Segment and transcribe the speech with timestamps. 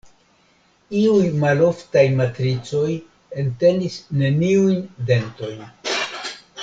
[1.01, 2.87] Iuj maloftaj matricoj
[3.43, 4.81] entenis neniujn
[5.13, 5.63] dentojn.